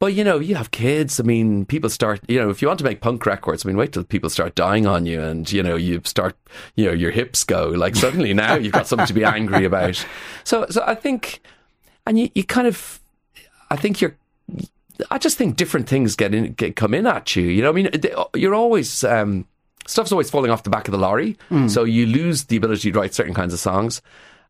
but 0.00 0.14
you 0.14 0.24
know, 0.24 0.38
you 0.38 0.54
have 0.54 0.70
kids. 0.70 1.20
I 1.20 1.24
mean, 1.24 1.66
people 1.66 1.90
start. 1.90 2.22
You 2.26 2.40
know, 2.40 2.48
if 2.48 2.62
you 2.62 2.68
want 2.68 2.78
to 2.78 2.84
make 2.84 3.02
punk 3.02 3.26
records, 3.26 3.64
I 3.64 3.68
mean, 3.68 3.76
wait 3.76 3.92
till 3.92 4.02
people 4.02 4.30
start 4.30 4.54
dying 4.54 4.86
on 4.86 5.04
you, 5.04 5.22
and 5.22 5.50
you 5.52 5.62
know, 5.62 5.76
you 5.76 6.00
start. 6.04 6.36
You 6.74 6.86
know, 6.86 6.92
your 6.92 7.10
hips 7.10 7.44
go. 7.44 7.68
Like 7.68 7.94
suddenly 7.94 8.32
now 8.32 8.54
you've 8.54 8.72
got 8.72 8.86
something 8.86 9.06
to 9.06 9.12
be 9.12 9.24
angry 9.24 9.64
about. 9.64 10.04
So, 10.44 10.66
so 10.70 10.82
I 10.86 10.94
think, 10.94 11.40
and 12.06 12.18
you, 12.18 12.30
you 12.34 12.44
kind 12.44 12.66
of, 12.66 12.98
I 13.70 13.76
think 13.76 14.00
you're. 14.00 14.16
I 15.10 15.18
just 15.18 15.36
think 15.36 15.56
different 15.56 15.88
things 15.88 16.16
get 16.16 16.34
in, 16.34 16.54
get 16.54 16.76
come 16.76 16.94
in 16.94 17.06
at 17.06 17.36
you. 17.36 17.44
You 17.44 17.62
know, 17.62 17.68
I 17.68 17.72
mean, 17.72 17.90
you're 18.34 18.54
always. 18.54 19.04
Um, 19.04 19.46
stuff's 19.86 20.12
always 20.12 20.30
falling 20.30 20.50
off 20.50 20.62
the 20.62 20.70
back 20.70 20.88
of 20.88 20.92
the 20.92 20.98
lorry, 20.98 21.36
mm. 21.50 21.70
so 21.70 21.84
you 21.84 22.06
lose 22.06 22.44
the 22.44 22.56
ability 22.56 22.90
to 22.90 22.98
write 22.98 23.12
certain 23.14 23.34
kinds 23.34 23.52
of 23.52 23.60
songs. 23.60 24.00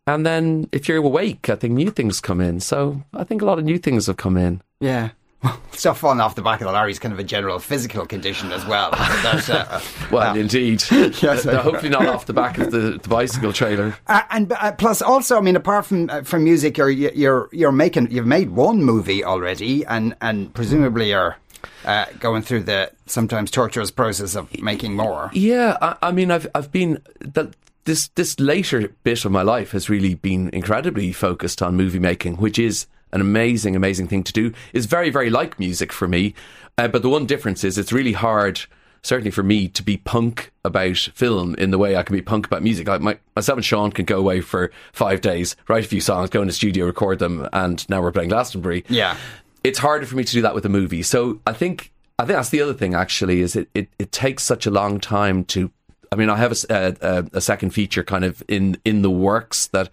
And 0.06 0.25
then 0.25 0.69
if 0.73 0.88
you're 0.88 0.99
awake, 0.99 1.49
I 1.50 1.56
think 1.56 1.75
new 1.75 1.91
things 1.91 2.20
come 2.20 2.41
in. 2.41 2.61
So 2.61 3.02
I 3.14 3.25
think 3.25 3.43
a 3.43 3.44
lot 3.44 3.58
of 3.58 3.64
new 3.64 3.79
things 3.79 4.06
have 4.06 4.17
come 4.17 4.37
in. 4.37 4.62
Yeah. 4.81 5.11
stuff 5.73 6.01
falling 6.01 6.21
off 6.21 6.35
the 6.35 6.43
back 6.43 6.61
of 6.61 6.67
the 6.67 6.73
lorry 6.73 6.91
is 6.91 6.99
kind 6.99 7.13
of 7.13 7.19
a 7.19 7.25
general 7.25 7.59
physical 7.59 8.07
condition 8.07 8.53
as 8.53 8.65
well. 8.67 8.91
That, 8.91 9.49
uh, 9.49 9.81
well, 10.11 10.37
indeed. 10.37 10.83
yes, 10.91 11.45
hopefully 11.45 11.89
not 11.89 12.07
off 12.07 12.27
the 12.27 12.33
back 12.33 12.59
of 12.59 12.71
the, 12.71 12.99
the 13.03 13.09
bicycle 13.09 13.53
trailer. 13.53 13.97
Uh, 14.07 14.23
and 14.31 14.53
uh, 14.53 14.73
plus, 14.73 15.01
also, 15.03 15.39
I 15.39 15.41
mean, 15.41 15.57
apart 15.57 15.87
from 15.87 16.11
uh, 16.11 16.23
from 16.23 16.45
music, 16.45 16.79
you're 16.79 16.91
you're 16.91 17.49
you're 17.53 17.73
making 17.73 18.11
you've 18.11 18.27
made 18.27 18.51
one 18.51 18.83
movie 18.83 19.25
already, 19.25 19.85
and 19.87 20.15
and 20.21 20.53
presumably 20.55 21.11
you're. 21.11 21.37
Uh, 21.85 22.07
going 22.21 22.43
through 22.43 22.63
the 22.63 22.91
sometimes 23.07 23.51
torturous 23.51 23.91
process 23.91 24.35
of 24.35 24.63
making 24.63 24.95
more. 24.95 25.31
Yeah, 25.33 25.77
I, 25.81 25.97
I 26.03 26.12
mean, 26.12 26.31
I've 26.31 26.47
I've 26.55 26.71
been 26.71 27.03
the, 27.21 27.53
this 27.85 28.09
this 28.09 28.38
later 28.38 28.93
bit 29.03 29.25
of 29.25 29.33
my 29.33 29.43
life 29.43 29.73
has 29.73 29.88
really 29.88 30.14
been 30.14 30.50
incredibly 30.50 31.12
focused 31.12 31.62
on 31.62 31.76
movie 31.76 31.99
making, 31.99 32.37
which 32.37 32.59
is 32.59 32.87
an 33.12 33.21
amazing, 33.21 33.76
amazing 33.76 34.09
thing 34.09 34.23
to 34.25 34.33
do. 34.33 34.52
Is 34.73 34.87
very, 34.87 35.11
very 35.11 35.31
like 35.31 35.59
music 35.59 35.93
for 35.93 36.09
me. 36.09 36.35
Uh, 36.79 36.88
but 36.88 37.02
the 37.02 37.09
one 37.09 37.26
difference 37.26 37.64
is 37.64 37.76
it's 37.76 37.93
really 37.93 38.12
hard, 38.12 38.61
certainly 39.02 39.31
for 39.31 39.43
me, 39.43 39.69
to 39.69 39.83
be 39.83 39.97
punk 39.97 40.50
about 40.64 40.97
film 41.14 41.55
in 41.57 41.71
the 41.71 41.79
way 41.79 41.97
I 41.97 42.02
can 42.02 42.17
be 42.17 42.23
punk 42.23 42.47
about 42.47 42.62
music. 42.62 42.88
Like 42.88 43.00
my, 43.00 43.19
myself 43.37 43.57
and 43.59 43.64
Sean 43.64 43.93
can 43.93 44.05
go 44.05 44.19
away 44.19 44.40
for 44.40 44.71
five 44.93 45.21
days, 45.21 45.57
write 45.69 45.85
a 45.85 45.88
few 45.88 46.00
songs, 46.00 46.31
go 46.31 46.40
in 46.40 46.47
the 46.47 46.52
studio, 46.52 46.87
record 46.87 47.19
them, 47.19 47.49
and 47.52 47.87
now 47.88 48.00
we're 48.00 48.12
playing 48.12 48.31
Glastonbury. 48.31 48.85
Yeah. 48.88 49.17
It's 49.62 49.79
harder 49.79 50.07
for 50.07 50.17
me 50.17 50.25
to 50.25 50.33
do 50.33 50.43
that 50.43 50.55
with 50.55 50.64
a 50.64 50.71
movie. 50.71 51.02
So 51.02 51.40
I 51.47 51.52
think 51.52 51.93
I 52.19 52.25
think 52.25 52.37
that's 52.37 52.50
the 52.50 52.62
other 52.62 52.75
thing. 52.75 52.95
Actually, 52.95 53.40
is 53.40 53.57
it 53.57 53.69
it, 53.75 53.88
it 53.99 54.12
takes 54.12 54.43
such 54.43 54.67
a 54.67 54.71
long 54.71 55.00
time 55.00 55.45
to 55.47 55.71
I 56.12 56.17
mean, 56.17 56.29
I 56.29 56.37
have 56.37 56.52
a, 56.69 56.97
a, 57.00 57.26
a, 57.35 57.40
second 57.40 57.71
feature 57.71 58.02
kind 58.02 58.25
of 58.25 58.43
in 58.49 58.79
in 58.85 59.02
the 59.02 59.11
works 59.11 59.69
that 59.69 59.90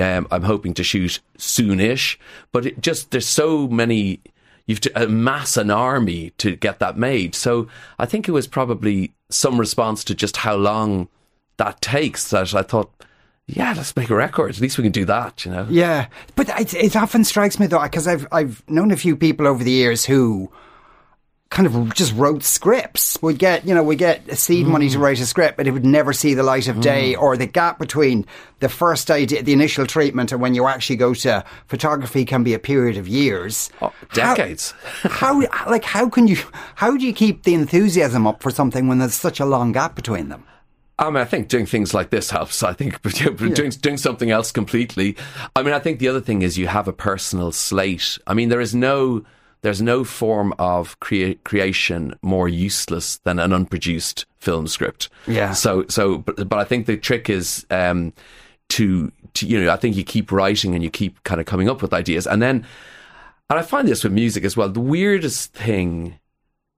um, 0.00 0.26
I'm 0.30 0.42
hoping 0.42 0.72
to 0.74 0.84
shoot 0.84 1.20
soonish. 1.36 2.16
But 2.52 2.66
it 2.66 2.80
just 2.80 3.10
there's 3.10 3.26
so 3.26 3.68
many. 3.68 4.20
You've 4.66 4.80
to 4.82 5.02
amass 5.02 5.56
an 5.56 5.70
army 5.70 6.30
to 6.38 6.54
get 6.54 6.78
that 6.78 6.96
made. 6.96 7.34
So 7.34 7.66
I 7.98 8.06
think 8.06 8.28
it 8.28 8.32
was 8.32 8.46
probably 8.46 9.12
some 9.28 9.58
response 9.58 10.04
to 10.04 10.14
just 10.14 10.38
how 10.38 10.54
long 10.54 11.08
that 11.56 11.80
takes 11.80 12.30
that 12.30 12.54
I 12.54 12.62
thought, 12.62 12.90
yeah, 13.46 13.74
let's 13.76 13.96
make 13.96 14.10
a 14.10 14.14
record. 14.14 14.50
At 14.50 14.60
least 14.60 14.78
we 14.78 14.84
can 14.84 14.92
do 14.92 15.04
that, 15.06 15.44
you 15.44 15.50
know. 15.50 15.66
Yeah, 15.68 16.06
but 16.36 16.48
it, 16.60 16.72
it 16.74 16.96
often 16.96 17.24
strikes 17.24 17.58
me 17.58 17.66
though 17.66 17.82
because 17.82 18.06
I've 18.06 18.26
I've 18.30 18.62
known 18.68 18.92
a 18.92 18.96
few 18.96 19.16
people 19.16 19.48
over 19.48 19.64
the 19.64 19.72
years 19.72 20.04
who 20.04 20.52
kind 21.50 21.66
of 21.66 21.92
just 21.94 22.14
wrote 22.14 22.44
scripts. 22.44 23.18
We'd 23.20 23.38
get, 23.38 23.66
you 23.66 23.74
know, 23.74 23.82
we 23.82 23.96
get 23.96 24.38
seed 24.38 24.66
mm. 24.66 24.70
money 24.70 24.88
to 24.88 24.98
mm. 24.98 25.00
write 25.00 25.18
a 25.18 25.26
script, 25.26 25.56
but 25.56 25.66
it 25.66 25.72
would 25.72 25.84
never 25.84 26.12
see 26.12 26.32
the 26.32 26.44
light 26.44 26.68
of 26.68 26.80
day 26.80 27.14
mm. 27.14 27.20
or 27.20 27.36
the 27.36 27.46
gap 27.46 27.78
between 27.78 28.24
the 28.60 28.68
first 28.68 29.10
idea, 29.10 29.42
the 29.42 29.52
initial 29.52 29.84
treatment 29.84 30.30
and 30.30 30.40
when 30.40 30.54
you 30.54 30.68
actually 30.68 30.94
go 30.94 31.12
to 31.12 31.44
photography 31.66 32.24
can 32.24 32.44
be 32.44 32.54
a 32.54 32.58
period 32.58 32.96
of 32.96 33.08
years. 33.08 33.68
Oh, 33.82 33.92
decades. 34.12 34.72
How, 35.02 35.44
how, 35.50 35.68
like, 35.68 35.84
how 35.84 36.08
can 36.08 36.28
you, 36.28 36.36
how 36.76 36.96
do 36.96 37.04
you 37.04 37.12
keep 37.12 37.42
the 37.42 37.54
enthusiasm 37.54 38.28
up 38.28 38.42
for 38.42 38.52
something 38.52 38.86
when 38.86 38.98
there's 38.98 39.14
such 39.14 39.40
a 39.40 39.44
long 39.46 39.72
gap 39.72 39.96
between 39.96 40.28
them? 40.28 40.44
I 41.00 41.06
mean, 41.06 41.16
I 41.16 41.24
think 41.24 41.48
doing 41.48 41.66
things 41.66 41.94
like 41.94 42.10
this 42.10 42.30
helps. 42.30 42.62
I 42.62 42.74
think 42.74 43.00
doing 43.54 43.70
doing 43.70 43.96
something 43.96 44.30
else 44.30 44.52
completely. 44.52 45.16
I 45.56 45.62
mean, 45.62 45.72
I 45.72 45.78
think 45.78 45.98
the 45.98 46.08
other 46.08 46.20
thing 46.20 46.42
is 46.42 46.58
you 46.58 46.66
have 46.66 46.86
a 46.86 46.92
personal 46.92 47.52
slate. 47.52 48.18
I 48.26 48.34
mean, 48.34 48.50
there 48.50 48.60
is 48.60 48.74
no 48.74 49.24
there's 49.62 49.82
no 49.82 50.04
form 50.04 50.54
of 50.58 50.98
crea- 51.00 51.36
creation 51.44 52.14
more 52.22 52.48
useless 52.48 53.18
than 53.18 53.38
an 53.38 53.52
unproduced 53.52 54.26
film 54.38 54.66
script. 54.66 55.08
Yeah. 55.26 55.52
So 55.52 55.84
so, 55.88 56.18
but, 56.18 56.48
but 56.48 56.58
I 56.58 56.64
think 56.64 56.86
the 56.86 56.96
trick 56.96 57.28
is 57.28 57.66
um, 57.70 58.12
to 58.70 59.12
to 59.34 59.46
you 59.46 59.62
know 59.62 59.72
I 59.72 59.76
think 59.76 59.96
you 59.96 60.04
keep 60.04 60.32
writing 60.32 60.74
and 60.74 60.82
you 60.82 60.90
keep 60.90 61.22
kind 61.24 61.40
of 61.40 61.46
coming 61.46 61.68
up 61.68 61.82
with 61.82 61.92
ideas 61.92 62.26
and 62.26 62.40
then 62.40 62.66
and 63.50 63.58
I 63.58 63.62
find 63.62 63.88
this 63.88 64.04
with 64.04 64.12
music 64.12 64.44
as 64.44 64.56
well. 64.56 64.68
The 64.68 64.80
weirdest 64.80 65.52
thing 65.52 66.19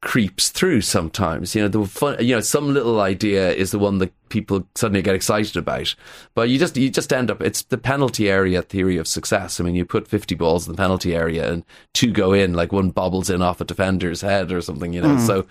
creeps 0.02 0.50
through 0.50 0.82
sometimes. 0.82 1.54
You 1.54 1.62
know, 1.62 1.68
the 1.68 1.86
fun, 1.86 2.16
you 2.20 2.34
know, 2.34 2.40
some 2.40 2.74
little 2.74 3.00
idea 3.00 3.52
is 3.52 3.70
the 3.70 3.78
one 3.78 3.98
that 3.98 4.12
people 4.28 4.66
suddenly 4.74 5.00
get 5.00 5.14
excited 5.14 5.56
about. 5.56 5.94
But 6.34 6.50
you 6.50 6.58
just 6.58 6.76
you 6.76 6.90
just 6.90 7.12
end 7.12 7.30
up 7.30 7.40
it's 7.40 7.62
the 7.62 7.78
penalty 7.78 8.28
area 8.28 8.60
theory 8.60 8.98
of 8.98 9.08
success. 9.08 9.58
I 9.58 9.64
mean, 9.64 9.74
you 9.74 9.86
put 9.86 10.08
50 10.08 10.34
balls 10.34 10.66
in 10.66 10.72
the 10.72 10.76
penalty 10.76 11.14
area 11.14 11.50
and 11.50 11.64
two 11.94 12.12
go 12.12 12.32
in 12.32 12.52
like 12.52 12.72
one 12.72 12.90
bobbles 12.90 13.30
in 13.30 13.40
off 13.40 13.60
a 13.60 13.64
defender's 13.64 14.20
head 14.20 14.52
or 14.52 14.60
something, 14.60 14.92
you 14.92 15.00
know. 15.00 15.16
Mm. 15.16 15.26
So 15.26 15.46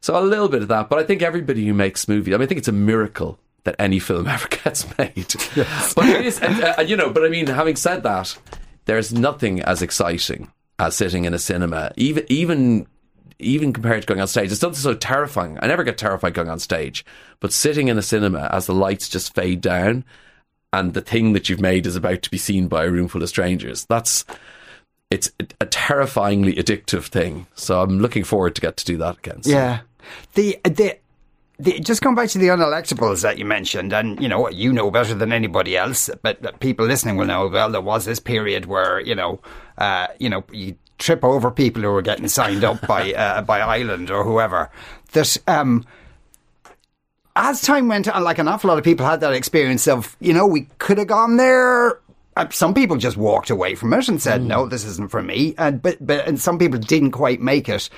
so 0.00 0.18
a 0.18 0.20
little 0.20 0.48
bit 0.48 0.62
of 0.62 0.68
that, 0.68 0.90
but 0.90 0.98
I 0.98 1.04
think 1.04 1.22
everybody 1.22 1.64
who 1.66 1.72
makes 1.72 2.06
movies, 2.06 2.34
I 2.34 2.36
mean, 2.36 2.44
I 2.44 2.46
think 2.46 2.58
it's 2.58 2.68
a 2.68 2.72
miracle 2.72 3.38
that 3.64 3.76
any 3.78 3.98
film 3.98 4.26
ever 4.28 4.48
gets 4.48 4.86
made. 4.98 5.34
Yes. 5.54 5.94
But 5.94 6.08
it 6.08 6.26
is, 6.26 6.38
and, 6.40 6.62
uh, 6.62 6.82
you 6.82 6.96
know, 6.96 7.10
but 7.10 7.24
I 7.24 7.28
mean, 7.28 7.46
having 7.46 7.76
said 7.76 8.02
that, 8.02 8.36
there's 8.84 9.12
nothing 9.12 9.62
as 9.62 9.82
exciting 9.82 10.50
as 10.78 10.94
sitting 10.94 11.24
in 11.24 11.34
a 11.34 11.38
cinema, 11.38 11.92
even 11.96 12.24
even 12.28 12.86
even 13.38 13.72
compared 13.72 14.02
to 14.02 14.06
going 14.06 14.20
on 14.20 14.28
stage, 14.28 14.50
it's 14.50 14.62
not 14.62 14.76
so 14.76 14.94
terrifying. 14.94 15.58
I 15.60 15.66
never 15.66 15.84
get 15.84 15.98
terrified 15.98 16.34
going 16.34 16.48
on 16.48 16.58
stage, 16.58 17.04
but 17.40 17.52
sitting 17.52 17.88
in 17.88 17.98
a 17.98 18.02
cinema 18.02 18.48
as 18.52 18.66
the 18.66 18.74
lights 18.74 19.08
just 19.08 19.34
fade 19.34 19.60
down 19.60 20.04
and 20.72 20.94
the 20.94 21.00
thing 21.00 21.32
that 21.32 21.48
you've 21.48 21.60
made 21.60 21.86
is 21.86 21.96
about 21.96 22.22
to 22.22 22.30
be 22.30 22.38
seen 22.38 22.68
by 22.68 22.84
a 22.84 22.90
room 22.90 23.08
full 23.08 23.22
of 23.22 23.28
strangers, 23.28 23.84
that's 23.86 24.24
it's 25.10 25.30
a 25.60 25.66
terrifyingly 25.66 26.54
addictive 26.54 27.04
thing. 27.04 27.46
So 27.54 27.80
I'm 27.80 28.00
looking 28.00 28.24
forward 28.24 28.54
to 28.56 28.60
get 28.60 28.76
to 28.78 28.84
do 28.84 28.96
that 28.98 29.18
again. 29.18 29.42
So. 29.42 29.50
Yeah. 29.50 29.80
The 30.34 30.58
the 30.64 30.98
the, 31.58 31.80
just 31.80 32.02
going 32.02 32.14
back 32.14 32.28
to 32.30 32.38
the 32.38 32.48
unelectables 32.48 33.22
that 33.22 33.38
you 33.38 33.46
mentioned, 33.46 33.92
and 33.92 34.20
you 34.20 34.28
know 34.28 34.48
you 34.50 34.72
know 34.72 34.90
better 34.90 35.14
than 35.14 35.32
anybody 35.32 35.76
else, 35.76 36.10
but 36.22 36.60
people 36.60 36.84
listening 36.84 37.16
will 37.16 37.26
know. 37.26 37.48
Well, 37.48 37.70
there 37.70 37.80
was 37.80 38.04
this 38.04 38.20
period 38.20 38.66
where 38.66 39.00
you 39.00 39.14
know, 39.14 39.40
uh, 39.78 40.08
you 40.18 40.28
know, 40.28 40.44
you 40.52 40.76
trip 40.98 41.24
over 41.24 41.50
people 41.50 41.82
who 41.82 41.90
were 41.90 42.02
getting 42.02 42.28
signed 42.28 42.64
up 42.64 42.86
by 42.86 43.12
uh, 43.14 43.42
by 43.42 43.60
Island 43.60 44.10
or 44.10 44.24
whoever. 44.24 44.70
That 45.12 45.36
um, 45.46 45.84
as 47.34 47.60
time 47.60 47.88
went 47.88 48.08
on, 48.08 48.24
like 48.24 48.38
an 48.38 48.48
awful 48.48 48.68
lot 48.68 48.78
of 48.78 48.84
people 48.84 49.06
had 49.06 49.20
that 49.20 49.32
experience 49.32 49.86
of, 49.86 50.16
you 50.20 50.32
know, 50.32 50.46
we 50.46 50.68
could 50.78 50.98
have 50.98 51.06
gone 51.06 51.36
there. 51.36 52.00
Uh, 52.36 52.48
some 52.50 52.74
people 52.74 52.96
just 52.96 53.16
walked 53.16 53.50
away 53.50 53.74
from 53.74 53.92
it 53.94 54.08
and 54.08 54.20
said, 54.20 54.42
mm. 54.42 54.46
"No, 54.46 54.66
this 54.66 54.84
isn't 54.84 55.10
for 55.10 55.22
me." 55.22 55.54
And 55.58 55.80
but 55.80 56.04
but 56.04 56.26
and 56.26 56.40
some 56.40 56.58
people 56.58 56.78
didn't 56.78 57.12
quite 57.12 57.40
make 57.40 57.68
it. 57.68 57.88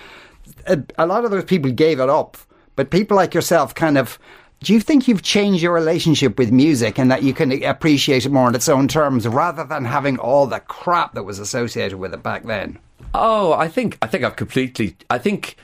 A, 0.66 0.82
a 0.98 1.06
lot 1.06 1.24
of 1.24 1.30
those 1.30 1.44
people 1.44 1.70
gave 1.70 2.00
it 2.00 2.08
up, 2.08 2.36
but 2.76 2.90
people 2.90 3.16
like 3.16 3.34
yourself 3.34 3.74
kind 3.74 3.98
of 3.98 4.18
do 4.60 4.72
you 4.72 4.80
think 4.80 5.06
you've 5.06 5.22
changed 5.22 5.62
your 5.62 5.72
relationship 5.72 6.36
with 6.36 6.50
music 6.50 6.98
and 6.98 7.10
that 7.10 7.22
you 7.22 7.32
can 7.32 7.62
appreciate 7.62 8.26
it 8.26 8.32
more 8.32 8.46
on 8.46 8.54
its 8.54 8.68
own 8.68 8.88
terms 8.88 9.26
rather 9.26 9.62
than 9.62 9.84
having 9.84 10.18
all 10.18 10.46
the 10.46 10.58
crap 10.60 11.14
that 11.14 11.22
was 11.22 11.38
associated 11.38 11.98
with 11.98 12.12
it 12.12 12.22
back 12.22 12.42
then? 12.44 12.78
Oh, 13.20 13.52
I 13.52 13.66
think 13.66 13.98
I 14.00 14.06
think 14.06 14.22
I've 14.22 14.37
completely. 14.37 14.96
I 15.10 15.18
think 15.18 15.56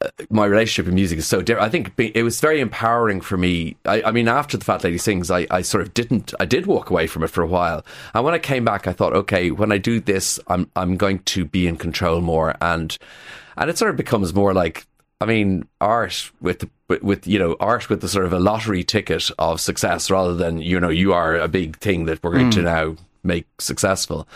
uh, 0.00 0.08
my 0.30 0.46
relationship 0.46 0.86
with 0.86 0.94
music 0.94 1.18
is 1.20 1.26
so 1.26 1.40
different. 1.40 1.64
I 1.64 1.70
think 1.70 1.92
it 1.96 2.24
was 2.24 2.40
very 2.40 2.60
empowering 2.60 3.20
for 3.20 3.36
me. 3.36 3.76
I, 3.84 4.02
I, 4.02 4.10
mean, 4.10 4.26
after 4.26 4.56
the 4.56 4.64
Fat 4.64 4.82
Lady 4.82 4.98
Sings, 4.98 5.30
I, 5.30 5.46
I 5.48 5.62
sort 5.62 5.82
of 5.82 5.94
didn't. 5.94 6.34
I 6.40 6.44
did 6.44 6.66
walk 6.66 6.90
away 6.90 7.06
from 7.06 7.22
it 7.22 7.28
for 7.28 7.40
a 7.40 7.46
while, 7.46 7.84
and 8.14 8.24
when 8.24 8.34
I 8.34 8.40
came 8.40 8.64
back, 8.64 8.88
I 8.88 8.92
thought, 8.92 9.14
okay, 9.14 9.52
when 9.52 9.70
I 9.70 9.78
do 9.78 10.00
this, 10.00 10.40
I'm 10.48 10.68
I'm 10.74 10.96
going 10.96 11.20
to 11.20 11.44
be 11.44 11.68
in 11.68 11.76
control 11.76 12.20
more, 12.20 12.56
and 12.60 12.98
and 13.56 13.70
it 13.70 13.78
sort 13.78 13.90
of 13.90 13.96
becomes 13.96 14.34
more 14.34 14.52
like. 14.52 14.86
I 15.20 15.24
mean, 15.24 15.68
art 15.80 16.32
with 16.40 16.58
the, 16.58 16.70
with, 16.88 17.04
with 17.04 17.26
you 17.28 17.38
know 17.38 17.56
art 17.60 17.88
with 17.88 18.00
the 18.00 18.08
sort 18.08 18.26
of 18.26 18.32
a 18.32 18.40
lottery 18.40 18.82
ticket 18.82 19.30
of 19.38 19.60
success, 19.60 20.10
rather 20.10 20.34
than 20.34 20.60
you 20.60 20.80
know 20.80 20.88
you 20.88 21.12
are 21.12 21.36
a 21.36 21.46
big 21.46 21.78
thing 21.78 22.06
that 22.06 22.24
we're 22.24 22.32
going 22.32 22.50
mm. 22.50 22.54
to 22.54 22.62
now 22.62 22.96
make 23.22 23.46
successful. 23.58 24.28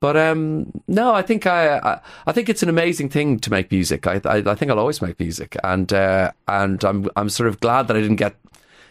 But 0.00 0.16
um, 0.16 0.72
no, 0.88 1.14
I 1.14 1.22
think 1.22 1.46
I, 1.46 1.78
I, 1.78 2.00
I 2.26 2.32
think 2.32 2.48
it's 2.48 2.62
an 2.62 2.68
amazing 2.68 3.08
thing 3.08 3.38
to 3.40 3.50
make 3.50 3.70
music. 3.70 4.06
I 4.06 4.20
I, 4.24 4.36
I 4.38 4.54
think 4.54 4.70
I'll 4.70 4.80
always 4.80 5.00
make 5.00 5.18
music, 5.20 5.56
and 5.62 5.92
uh, 5.92 6.32
and 6.48 6.82
I'm 6.84 7.08
I'm 7.16 7.28
sort 7.28 7.48
of 7.48 7.60
glad 7.60 7.88
that 7.88 7.96
I 7.96 8.00
didn't 8.00 8.16
get 8.16 8.34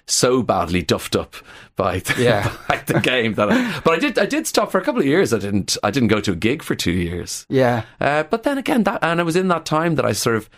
so 0.08 0.44
badly 0.44 0.82
duffed 0.82 1.16
up 1.16 1.36
by 1.76 2.00
the, 2.00 2.22
yeah. 2.22 2.56
by 2.68 2.78
the 2.86 3.00
game 3.00 3.34
that 3.36 3.52
I, 3.52 3.80
but 3.82 3.94
I 3.94 4.00
did 4.00 4.20
I 4.20 4.26
did 4.26 4.48
stop 4.48 4.72
for 4.72 4.80
a 4.80 4.84
couple 4.84 5.02
of 5.02 5.08
years 5.08 5.34
I 5.34 5.40
didn't 5.40 5.78
I 5.84 5.92
didn't 5.92 6.10
go 6.10 6.20
to 6.22 6.32
a 6.32 6.36
gig 6.36 6.64
for 6.64 6.76
2 6.76 6.92
years 6.92 7.46
yeah 7.50 7.84
uh, 8.00 8.24
but 8.24 8.44
then 8.44 8.58
again 8.58 8.84
that 8.84 9.00
and 9.04 9.20
it 9.20 9.24
was 9.24 9.36
in 9.36 9.48
that 9.50 9.66
time 9.66 9.96
that 9.96 10.06
I 10.06 10.12
sort 10.12 10.36
of 10.36 10.50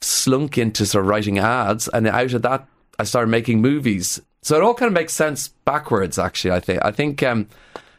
slunk 0.00 0.58
into 0.58 0.86
sort 0.86 1.04
of 1.04 1.08
writing 1.08 1.38
ads 1.38 1.88
and 1.88 2.06
out 2.06 2.32
of 2.32 2.42
that 2.42 2.66
I 2.98 3.04
started 3.04 3.30
making 3.30 3.60
movies 3.60 4.20
so 4.42 4.56
it 4.56 4.62
all 4.62 4.74
kind 4.74 4.88
of 4.88 4.94
makes 4.94 5.12
sense 5.12 5.48
backwards 5.48 6.18
actually 6.18 6.52
I 6.52 6.60
think 6.60 6.84
I 6.84 6.90
think 6.90 7.22
um, 7.22 7.48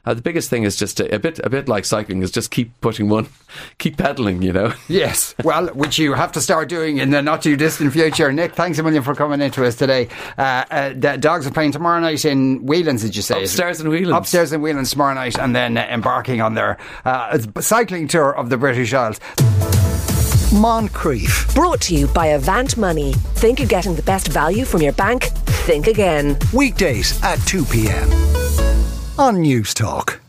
uh, 0.06 0.14
the 0.14 0.22
biggest 0.22 0.50
thing 0.50 0.64
is 0.64 0.76
just 0.76 1.00
a, 1.00 1.16
a, 1.16 1.20
bit, 1.20 1.40
a 1.44 1.50
bit 1.50 1.68
like 1.68 1.86
cycling, 1.86 2.22
is 2.22 2.32
just 2.32 2.52
keep 2.52 2.72
putting 2.82 3.10
one, 3.10 3.28
keep 3.78 3.98
pedaling. 3.98 4.42
You 4.42 4.54
know. 4.54 4.74
Yes, 4.90 5.36
well, 5.44 5.68
which 5.68 6.00
you 6.00 6.14
have 6.14 6.32
to 6.32 6.42
start 6.42 6.68
doing 6.68 6.98
in 6.98 7.12
the 7.12 7.22
not 7.22 7.44
too 7.44 7.56
distant 7.56 7.94
future. 7.94 8.32
Nick, 8.32 8.54
thanks 8.54 8.80
a 8.80 8.84
million 8.84 9.04
for 9.04 9.14
coming 9.14 9.40
into 9.40 9.64
us 9.64 9.76
today. 9.76 10.10
Uh, 10.38 10.66
uh, 10.72 10.90
the 10.90 11.18
dogs 11.18 11.46
are 11.46 11.52
playing 11.52 11.72
tomorrow 11.72 12.00
night 12.00 12.26
in 12.26 12.66
Whelan's. 12.66 13.04
Did 13.04 13.16
you 13.16 13.22
say 13.22 13.44
upstairs 13.44 13.80
in 13.80 13.88
Whelan's? 13.88 14.18
Upstairs 14.18 14.52
in 14.52 14.62
Whelan's 14.62 14.92
tomorrow 14.92 15.14
night, 15.14 15.38
and 15.38 15.56
then 15.56 15.78
uh, 15.78 15.88
embarking 15.90 16.42
on 16.42 16.56
their 16.56 16.78
uh, 17.06 17.38
cycling 17.60 18.08
tour 18.08 18.36
of 18.36 18.50
the 18.50 18.58
British 18.58 18.94
Isles. 18.94 19.20
Moncrieff. 20.52 21.54
Brought 21.54 21.82
to 21.82 21.96
you 21.96 22.08
by 22.08 22.28
Avant 22.28 22.76
Money. 22.76 23.14
Think 23.36 23.60
you're 23.60 23.68
getting 23.68 23.96
the 23.96 24.02
best 24.02 24.30
value 24.30 24.66
from 24.66 24.82
your 24.82 24.94
bank? 24.94 25.26
Think 25.68 25.86
again. 25.88 26.38
Weekdays 26.54 27.22
at 27.22 27.38
2 27.46 27.66
p.m 27.66 28.39
on 29.20 29.44
Newstalk. 29.44 30.20